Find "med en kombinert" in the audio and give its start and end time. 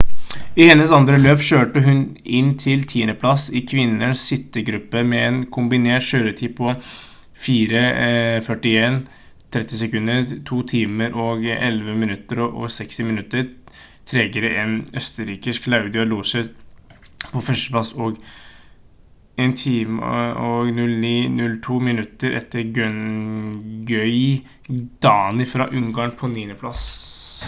5.09-6.07